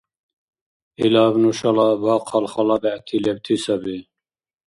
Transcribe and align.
Илаб 1.03 1.33
нушала 1.43 1.87
бахъал 2.03 2.45
хала 2.53 2.75
бегӀти 2.83 3.17
лебти 3.23 3.55
саби. 3.63 3.97